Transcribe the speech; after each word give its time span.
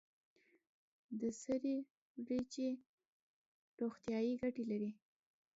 د 1.19 1.21
سرې 1.41 1.75
وریجې 2.21 2.69
روغتیایی 3.79 4.33
ګټې 4.41 4.63
لري. 4.71 4.91